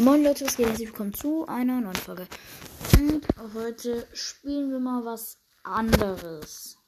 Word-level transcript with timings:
Moin 0.00 0.24
Leute, 0.24 0.46
was 0.46 0.56
geht? 0.56 0.66
Herzlich 0.66 0.88
willkommen 0.88 1.12
zu 1.12 1.46
einer 1.46 1.78
neuen 1.78 1.94
Folge. 1.94 2.26
Und 2.98 3.26
heute 3.52 4.08
spielen 4.14 4.70
wir 4.70 4.78
mal 4.78 5.04
was 5.04 5.36
anderes. 5.62 6.78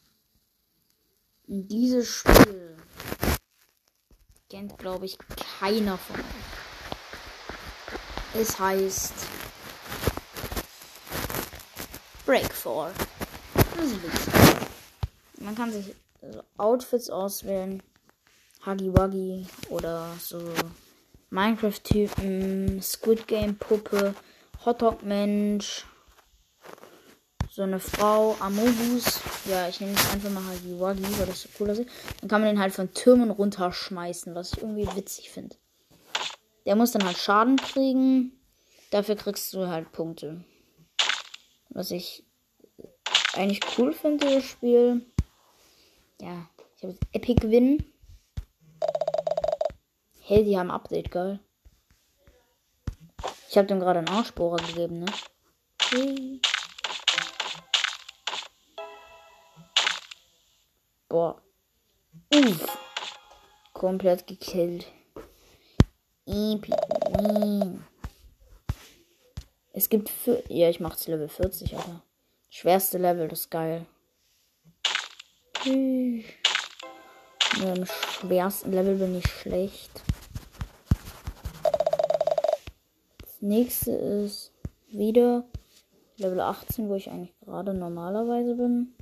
Und 1.46 1.68
dieses 1.68 2.08
Spiel 2.08 2.74
kennt, 4.48 4.78
glaube 4.78 5.04
ich, 5.04 5.18
keiner 5.58 5.98
von 5.98 6.16
euch. 6.16 6.24
Es 8.32 8.58
heißt 8.58 9.14
ist 13.84 14.02
witzig. 14.02 14.34
Man 15.38 15.54
kann 15.54 15.70
sich 15.70 15.94
Outfits 16.56 17.10
auswählen. 17.10 17.82
Huggy 18.64 18.90
Wuggy 18.90 19.46
oder 19.68 20.14
so 20.18 20.38
Minecraft-Typen, 21.32 22.82
Squid 22.82 23.26
Game-Puppe, 23.26 24.14
Hotdog-Mensch, 24.64 25.86
so 27.50 27.62
eine 27.62 27.80
Frau, 27.80 28.36
Amogus. 28.38 29.20
Ja, 29.46 29.68
ich 29.68 29.80
nenne 29.80 29.94
es 29.94 30.10
einfach 30.10 30.30
mal 30.30 30.42
Huggy 30.42 30.78
Wuggy, 30.78 31.18
weil 31.18 31.26
das 31.26 31.42
so 31.42 31.48
cool 31.58 31.70
aussieht. 31.70 31.88
Dann 32.20 32.28
kann 32.28 32.40
man 32.42 32.50
den 32.50 32.60
halt 32.60 32.74
von 32.74 32.92
Türmen 32.92 33.30
runterschmeißen, 33.30 34.34
was 34.34 34.52
ich 34.52 34.62
irgendwie 34.62 34.88
witzig 34.94 35.30
finde. 35.30 35.56
Der 36.66 36.76
muss 36.76 36.92
dann 36.92 37.04
halt 37.04 37.16
Schaden 37.16 37.56
kriegen. 37.56 38.32
Dafür 38.90 39.16
kriegst 39.16 39.52
du 39.54 39.68
halt 39.68 39.90
Punkte. 39.92 40.44
Was 41.70 41.90
ich 41.90 42.24
eigentlich 43.34 43.60
cool 43.78 43.92
finde, 43.94 44.26
das 44.34 44.44
Spiel. 44.44 45.06
Ja, 46.20 46.48
ich 46.76 46.84
habe 46.84 46.96
Epic 47.12 47.50
Win. 47.50 47.91
Hey, 50.24 50.44
die 50.44 50.56
haben 50.56 50.70
Update, 50.70 51.10
geil. 51.10 51.40
Ich 53.48 53.58
habe 53.58 53.66
dem 53.66 53.80
gerade 53.80 53.98
einen 53.98 54.08
Arschbohrer 54.08 54.56
gegeben, 54.64 55.00
ne? 55.00 55.06
Hey. 55.90 56.40
Boah. 61.08 61.42
Uff. 62.32 62.78
Komplett 63.72 64.28
gekillt. 64.28 64.86
Es 69.72 69.88
gibt 69.88 70.08
für. 70.08 70.44
Ja, 70.48 70.70
ich 70.70 70.78
mach's 70.78 71.08
Level 71.08 71.28
40, 71.28 71.76
Alter. 71.76 72.02
Schwerste 72.48 72.98
Level, 72.98 73.26
das 73.26 73.40
ist 73.40 73.50
geil. 73.50 73.86
Hm. 75.64 76.24
Ja, 77.60 77.74
Im 77.74 77.86
schwersten 77.86 78.72
Level 78.72 78.94
bin 78.96 79.18
ich 79.18 79.26
schlecht. 79.26 80.02
Das 83.20 83.31
nächste 83.42 83.92
ist 83.92 84.52
wieder 84.88 85.44
Level 86.16 86.40
18, 86.40 86.88
wo 86.88 86.94
ich 86.94 87.10
eigentlich 87.10 87.34
gerade 87.40 87.74
normalerweise 87.74 88.54
bin. 88.54 88.94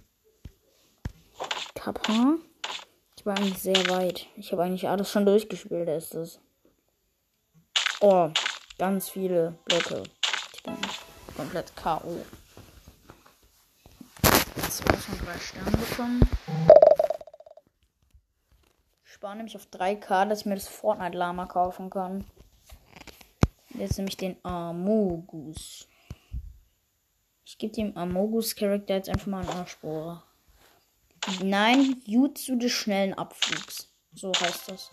Kappa. 1.74 2.36
Ich 3.16 3.26
war 3.26 3.36
eigentlich 3.36 3.58
sehr 3.58 3.88
weit. 3.88 4.26
Ich 4.36 4.52
habe 4.52 4.62
eigentlich 4.62 4.88
alles 4.88 5.10
schon 5.10 5.26
durchgespielt, 5.26 5.88
ist 5.88 6.14
es. 6.14 6.40
Oh, 8.00 8.30
ganz 8.78 9.10
viele 9.10 9.58
Blöcke. 9.66 10.02
Ich 10.54 10.62
bin 10.62 10.76
komplett 11.36 11.76
K.O. 11.76 12.16
Jetzt 14.56 14.84
habe 14.84 14.96
ich 14.96 15.04
schon 15.04 15.18
drei 15.18 15.38
Sterne 15.38 15.76
bekommen. 15.76 16.30
Ich 19.04 19.12
spare 19.12 19.36
nämlich 19.36 19.56
auf 19.56 19.66
3K, 19.66 20.28
dass 20.28 20.40
ich 20.40 20.46
mir 20.46 20.54
das 20.54 20.68
Fortnite-Lama 20.68 21.44
kaufen 21.44 21.90
kann. 21.90 22.24
Jetzt 23.80 23.96
nehme 23.96 24.10
ich 24.10 24.18
den 24.18 24.36
Amogus. 24.44 25.88
Ich 27.46 27.56
gebe 27.56 27.72
dem 27.72 27.96
Amogus-Charakter 27.96 28.96
jetzt 28.96 29.08
einfach 29.08 29.26
mal 29.26 29.40
einen 29.40 29.48
Arschbohrer. 29.48 30.22
Nein, 31.42 32.02
Jutsu 32.04 32.56
des 32.56 32.72
schnellen 32.72 33.14
Abflugs. 33.14 33.88
So 34.12 34.32
heißt 34.38 34.70
das. 34.70 34.90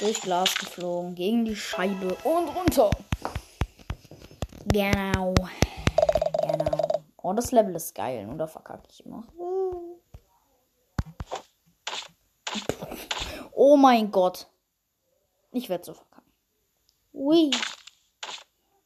Durch 0.00 0.20
Glas 0.20 0.54
geflogen, 0.54 1.14
gegen 1.14 1.46
die 1.46 1.56
Scheibe 1.56 2.14
und 2.24 2.48
runter. 2.48 2.90
Genau. 4.66 5.32
Genau. 6.42 7.04
Oh, 7.22 7.32
das 7.32 7.52
Level 7.52 7.74
ist 7.74 7.94
geil. 7.94 8.28
Und 8.28 8.36
da 8.36 8.46
verkacke 8.46 8.88
ich 8.90 9.06
immer. 9.06 9.24
Oh 13.52 13.78
mein 13.78 14.10
Gott. 14.10 14.46
Ich 15.52 15.70
werde 15.70 15.84
so. 15.84 16.05
Ui. 17.26 17.50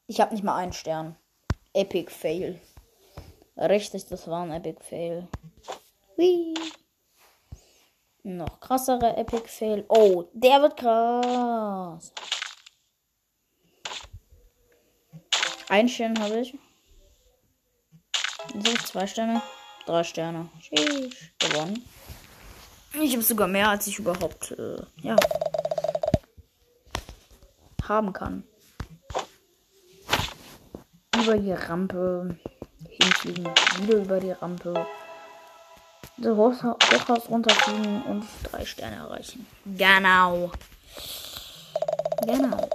Ich 0.06 0.18
habe 0.18 0.32
nicht 0.32 0.42
mal 0.42 0.56
einen 0.56 0.72
Stern. 0.72 1.14
Epic 1.74 2.10
Fail. 2.10 2.58
Richtig, 3.54 4.06
das 4.06 4.26
war 4.28 4.44
ein 4.44 4.52
Epic 4.52 4.82
Fail. 4.82 5.28
Hui. 6.16 6.54
Noch 8.22 8.58
krassere 8.60 9.14
Epic 9.18 9.46
Fail. 9.46 9.84
Oh, 9.90 10.24
der 10.32 10.62
wird 10.62 10.78
krass. 10.78 12.14
Ein 15.68 15.90
Stern 15.90 16.18
habe 16.18 16.40
ich. 16.40 16.56
So, 18.54 18.72
zwei 18.86 19.06
Sterne. 19.06 19.42
Drei 19.84 20.02
Sterne. 20.02 20.48
Sheesh. 20.62 21.34
Gewonnen. 21.38 21.86
Ich 22.94 23.12
habe 23.12 23.22
sogar 23.22 23.48
mehr, 23.48 23.68
als 23.68 23.86
ich 23.86 23.98
überhaupt, 23.98 24.52
äh, 24.52 24.80
ja, 25.02 25.16
haben 27.88 28.12
kann. 28.12 28.44
Über 31.16 31.36
die 31.36 31.52
Rampe 31.52 32.38
hinfliegen, 32.88 33.48
wieder 33.80 33.98
über 33.98 34.20
die 34.20 34.32
Rampe. 34.32 34.86
Das 36.16 36.36
Hochhaus 36.36 37.28
runterfliegen 37.30 38.02
und 38.02 38.26
drei 38.44 38.64
Sterne 38.64 38.96
erreichen. 38.96 39.46
Genau. 39.64 40.50
Genau. 42.26 42.68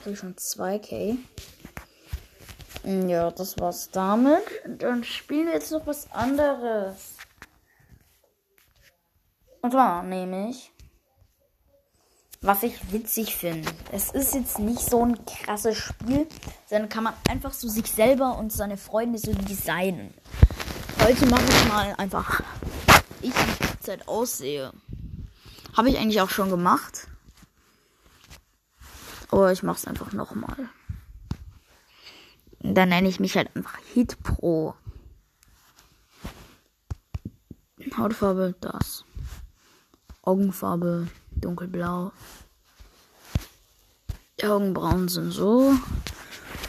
Habe 0.00 0.10
ich 0.10 0.18
schon 0.18 0.34
2k. 0.34 1.16
Ja, 2.84 3.30
das 3.30 3.58
war's 3.58 3.90
damit. 3.90 4.42
Dann 4.66 5.04
spielen 5.04 5.46
wir 5.46 5.54
jetzt 5.54 5.70
noch 5.70 5.86
was 5.86 6.10
anderes. 6.12 7.16
Und 9.62 9.72
zwar 9.72 10.02
nämlich, 10.02 10.72
was 12.42 12.62
ich 12.62 12.92
witzig 12.92 13.36
finde. 13.36 13.70
Es 13.92 14.10
ist 14.12 14.34
jetzt 14.34 14.58
nicht 14.58 14.80
so 14.80 15.04
ein 15.04 15.24
krasses 15.26 15.76
Spiel, 15.76 16.26
sondern 16.66 16.88
kann 16.88 17.04
man 17.04 17.14
einfach 17.28 17.52
so 17.52 17.68
sich 17.68 17.86
selber 17.86 18.38
und 18.38 18.50
seine 18.50 18.78
Freunde 18.78 19.18
so 19.18 19.34
designen. 19.34 20.14
Heute 21.00 21.26
mache 21.26 21.44
ich 21.44 21.68
mal 21.68 21.94
einfach, 21.98 22.42
ich 23.20 23.32
die 23.32 23.80
Zeit 23.80 24.08
aussehe. 24.08 24.72
Habe 25.76 25.90
ich 25.90 25.98
eigentlich 25.98 26.20
auch 26.22 26.30
schon 26.30 26.48
gemacht. 26.48 27.08
Aber 29.30 29.52
ich 29.52 29.62
mache 29.62 29.76
es 29.76 29.86
einfach 29.86 30.12
nochmal. 30.12 30.70
Dann 32.60 32.88
nenne 32.88 33.08
ich 33.08 33.20
mich 33.20 33.36
halt 33.36 33.54
einfach 33.54 33.78
Hit 33.92 34.22
Pro. 34.22 34.74
Hautfarbe 37.96 38.54
das. 38.60 39.04
Augenfarbe 40.22 41.08
dunkelblau. 41.40 42.12
Die 44.40 44.46
Augenbrauen 44.46 45.08
sind 45.08 45.32
so. 45.32 45.74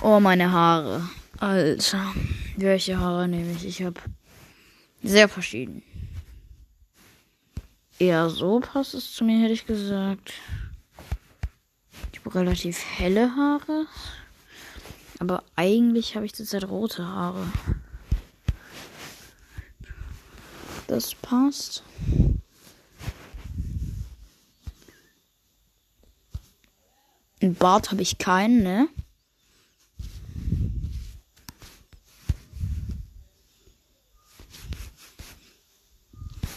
Oh, 0.02 0.20
meine 0.20 0.52
Haare. 0.52 1.08
Alter. 1.40 2.14
Welche 2.58 3.00
Haare 3.00 3.28
nehme 3.28 3.52
ich? 3.52 3.66
Ich 3.66 3.84
habe 3.84 4.00
sehr 5.04 5.30
verschieden. 5.30 5.84
Eher 8.00 8.30
so 8.30 8.60
passt 8.60 8.94
es 8.94 9.14
zu 9.14 9.24
mir, 9.24 9.42
hätte 9.42 9.54
ich 9.54 9.66
gesagt. 9.66 10.34
Ich 12.12 12.20
habe 12.20 12.36
relativ 12.36 12.84
helle 12.84 13.36
Haare. 13.36 13.86
Aber 15.20 15.44
eigentlich 15.56 16.16
habe 16.16 16.26
ich 16.26 16.34
zurzeit 16.34 16.68
rote 16.68 17.08
Haare. 17.08 17.46
Das 20.88 21.14
passt. 21.16 21.84
Ein 27.42 27.56
Bart 27.56 27.90
habe 27.92 28.04
ich 28.04 28.20
keinen, 28.20 28.62
ne? 28.62 28.88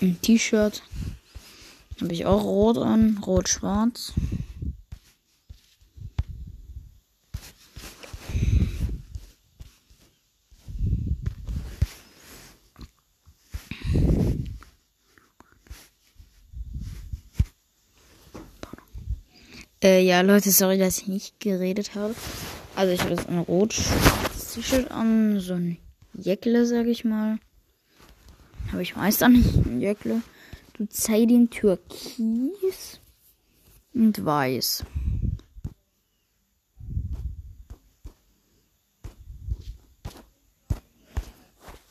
Ein 0.02 0.20
T-Shirt 0.20 0.82
habe 2.02 2.12
ich 2.12 2.26
auch 2.26 2.44
rot 2.44 2.76
an, 2.76 3.19
rot-schwarz. 3.25 4.12
Äh, 19.84 20.00
ja, 20.00 20.22
Leute, 20.22 20.50
sorry, 20.50 20.78
dass 20.78 21.02
ich 21.02 21.08
nicht 21.08 21.40
geredet 21.40 21.94
habe. 21.94 22.14
Also 22.75 22.94
ich 22.94 23.02
habe 23.02 23.10
jetzt 23.10 23.28
ein 23.28 23.38
rotes 23.40 23.84
T-Shirt 24.54 24.90
an, 24.90 25.40
so 25.40 25.52
ein 25.52 25.76
Jäckle, 26.14 26.64
sag 26.64 26.86
ich 26.86 27.04
mal. 27.04 27.38
Aber 28.72 28.81
ich 28.81 28.96
weiß 28.96 29.19
da 29.19 29.28
nicht, 29.28 29.54
ein 29.54 29.82
Jäckle. 29.82 30.22
Du 30.78 30.86
zeig 30.88 31.28
den 31.28 31.50
Türkis 31.50 32.98
und 33.92 34.25
weiß. 34.25 34.84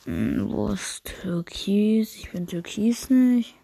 Hm, 0.06 0.48
wo 0.50 0.70
ist 0.70 1.04
Türkis? 1.04 2.16
Ich 2.16 2.32
bin 2.32 2.48
Türkis 2.48 3.08
nicht. 3.08 3.54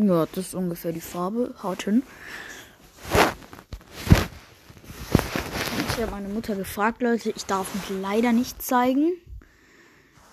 Ja, 0.00 0.26
das 0.26 0.48
ist 0.48 0.54
ungefähr 0.54 0.92
die 0.92 1.00
Farbe. 1.00 1.56
Haut 1.60 1.82
hin. 1.82 2.04
Ich 5.88 6.00
habe 6.00 6.12
meine 6.12 6.28
Mutter 6.28 6.54
gefragt, 6.54 7.02
Leute, 7.02 7.30
ich 7.30 7.46
darf 7.46 7.74
mich 7.74 8.00
leider 8.00 8.32
nicht 8.32 8.62
zeigen. 8.62 9.14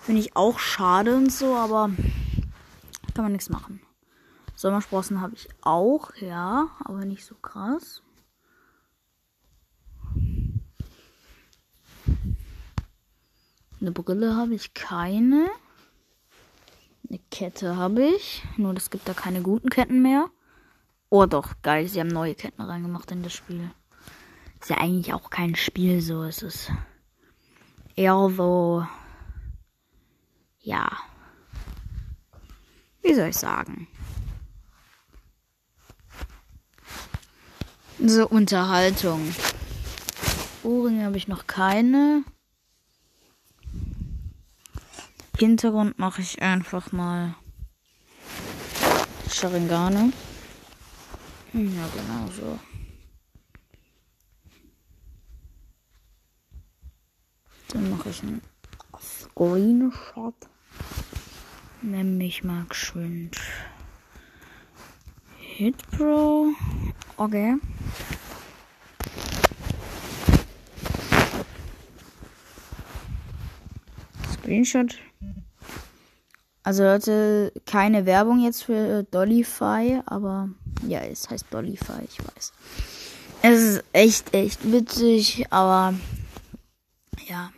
Finde 0.02 0.20
ich 0.20 0.36
auch 0.36 0.60
schade 0.60 1.16
und 1.16 1.32
so, 1.32 1.56
aber 1.56 1.90
kann 3.12 3.24
man 3.24 3.32
nichts 3.32 3.50
machen. 3.50 3.80
Sommersprossen 4.54 5.20
habe 5.20 5.34
ich 5.34 5.48
auch, 5.62 6.14
ja, 6.14 6.68
aber 6.84 7.04
nicht 7.04 7.24
so 7.24 7.34
krass. 7.34 8.04
Eine 13.80 13.90
Brille 13.90 14.36
habe 14.36 14.54
ich 14.54 14.74
keine. 14.74 15.48
Eine 17.08 17.20
Kette 17.30 17.76
habe 17.76 18.04
ich. 18.04 18.42
Nur 18.56 18.74
es 18.76 18.90
gibt 18.90 19.08
da 19.08 19.14
keine 19.14 19.42
guten 19.42 19.70
Ketten 19.70 20.02
mehr. 20.02 20.28
Oh 21.08 21.26
doch, 21.26 21.54
geil, 21.62 21.86
sie 21.86 22.00
haben 22.00 22.08
neue 22.08 22.34
Ketten 22.34 22.62
reingemacht 22.62 23.10
in 23.12 23.22
das 23.22 23.32
Spiel. 23.32 23.70
Ist 24.60 24.70
ja 24.70 24.78
eigentlich 24.78 25.14
auch 25.14 25.30
kein 25.30 25.54
Spiel, 25.54 26.00
so 26.00 26.24
ist 26.24 26.42
es. 26.42 26.70
Eher 27.94 28.30
so. 28.36 28.86
Ja. 30.58 30.90
Wie 33.02 33.14
soll 33.14 33.28
ich 33.28 33.36
sagen? 33.36 33.86
So, 38.04 38.28
Unterhaltung. 38.28 39.32
Ohrringe 40.64 41.04
habe 41.04 41.16
ich 41.16 41.28
noch 41.28 41.46
keine. 41.46 42.24
Hintergrund 45.38 45.98
mache 45.98 46.22
ich 46.22 46.40
einfach 46.40 46.92
mal 46.92 47.34
Sharingane. 49.30 50.12
Ja, 51.52 51.88
genau 51.94 52.30
so. 52.34 52.58
Dann 57.68 57.90
mache 57.90 58.08
ich 58.08 58.22
einen 58.22 58.40
Screenshot. 58.98 60.34
Nämlich 61.82 62.42
mal 62.42 62.64
geschwind. 62.64 63.38
Hit 65.38 65.76
Pro. 65.90 66.48
Okay. 67.18 67.56
Screenshot. 74.46 74.94
Also 76.62 76.84
Leute, 76.84 77.52
keine 77.64 78.06
Werbung 78.06 78.44
jetzt 78.44 78.62
für 78.62 79.02
Dollyfy, 79.02 80.00
aber 80.06 80.50
ja, 80.86 81.00
es 81.00 81.28
heißt 81.28 81.46
Dollyfy, 81.50 82.04
ich 82.08 82.18
weiß. 82.20 82.52
Es 83.42 83.60
ist 83.60 83.84
echt, 83.92 84.34
echt 84.34 84.70
witzig, 84.70 85.46
aber 85.50 85.94
ja. 87.28 87.50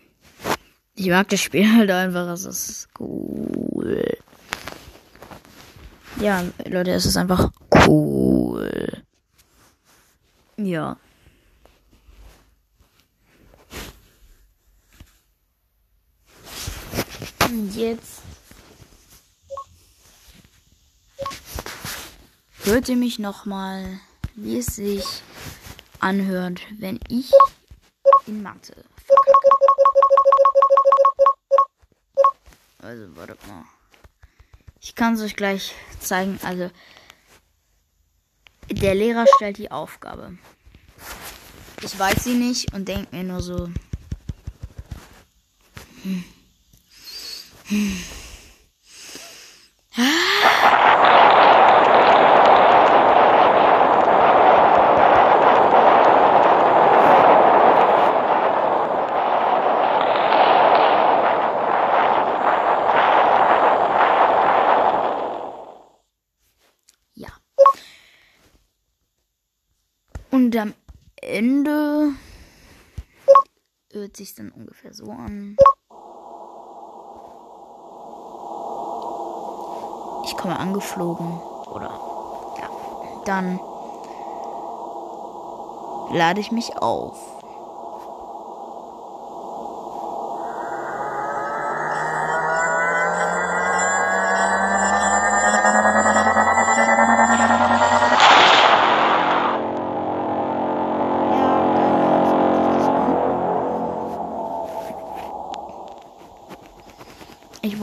Ich 0.94 1.08
mag 1.08 1.28
das 1.28 1.40
Spiel 1.40 1.70
halt 1.76 1.90
einfach, 1.90 2.26
es 2.28 2.46
ist 2.46 2.88
cool. 2.98 4.16
Ja, 6.20 6.42
Leute, 6.66 6.92
es 6.92 7.04
ist 7.04 7.18
einfach 7.18 7.50
cool. 7.86 9.02
Ja. 10.56 10.96
Jetzt 17.74 18.22
hört 22.64 22.88
ihr 22.88 22.96
mich 22.96 23.18
nochmal, 23.18 24.00
wie 24.34 24.58
es 24.58 24.66
sich 24.66 25.04
anhört, 26.00 26.60
wenn 26.78 27.00
ich 27.08 27.32
in 28.26 28.42
Mathe. 28.42 28.84
Also, 32.78 33.16
wartet 33.16 33.46
mal. 33.46 33.64
Ich 34.80 34.94
kann 34.94 35.14
es 35.14 35.22
euch 35.22 35.34
gleich 35.34 35.74
zeigen. 36.00 36.38
Also, 36.42 36.70
der 38.70 38.94
Lehrer 38.94 39.24
stellt 39.36 39.58
die 39.58 39.70
Aufgabe. 39.70 40.36
Ich 41.82 41.98
weiß 41.98 42.24
sie 42.24 42.34
nicht 42.34 42.72
und 42.74 42.86
denke 42.88 43.16
mir 43.16 43.24
nur 43.24 43.40
so. 43.40 43.70
Hm. 46.02 46.24
Hm. 47.68 48.18
Und 70.38 70.56
am 70.56 70.72
Ende 71.16 72.14
hört 73.92 74.16
sich 74.16 74.34
dann 74.34 74.50
ungefähr 74.50 74.94
so 74.94 75.10
an. 75.10 75.56
Ich 80.28 80.36
komme 80.36 80.60
angeflogen 80.60 81.40
oder 81.72 81.90
ja, 82.58 82.68
dann 83.24 83.58
lade 86.10 86.38
ich 86.38 86.52
mich 86.52 86.76
auf. 86.76 87.37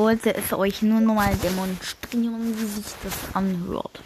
Wollte 0.05 0.35
es 0.35 0.53
euch 0.53 0.83
nur 0.83 0.99
noch 0.99 1.15
mal 1.15 1.35
demonstrieren, 1.37 2.55
wie 2.59 2.65
sich 2.65 2.93
das 3.03 3.33
anhört. 3.33 4.03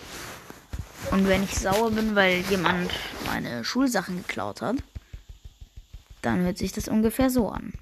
Und 1.11 1.27
wenn 1.27 1.43
ich 1.43 1.59
sauer 1.59 1.91
bin, 1.91 2.15
weil 2.15 2.39
jemand 2.49 2.89
meine 3.25 3.65
Schulsachen 3.65 4.19
geklaut 4.25 4.61
hat, 4.61 4.77
dann 6.21 6.39
hört 6.39 6.57
sich 6.57 6.71
das 6.71 6.87
ungefähr 6.87 7.29
so 7.29 7.49
an. 7.49 7.73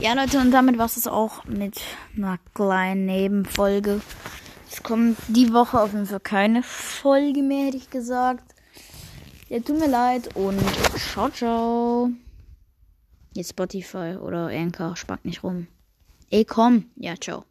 Ja, 0.00 0.12
Leute, 0.14 0.38
und 0.40 0.50
damit 0.50 0.76
war 0.76 0.86
es 0.86 1.06
auch 1.06 1.44
mit 1.44 1.80
einer 2.16 2.38
kleinen 2.52 3.06
Nebenfolge. 3.06 4.00
Es 4.70 4.82
kommt 4.82 5.16
die 5.28 5.52
Woche 5.52 5.80
auf 5.80 5.92
jeden 5.92 6.06
Fall 6.06 6.20
keine 6.20 6.62
Folge 6.62 7.42
mehr, 7.42 7.66
hätte 7.66 7.76
ich 7.76 7.90
gesagt. 7.90 8.54
Ja, 9.48 9.60
tut 9.60 9.78
mir 9.78 9.88
leid 9.88 10.34
und 10.34 10.60
ciao, 10.96 11.30
ciao. 11.30 12.10
Jetzt 13.34 13.50
Spotify 13.50 14.16
oder 14.20 14.48
Anchor, 14.48 14.96
spackt 14.96 15.24
nicht 15.24 15.44
rum. 15.44 15.68
Ey, 16.30 16.44
komm. 16.44 16.86
Ja, 16.96 17.14
ciao. 17.14 17.44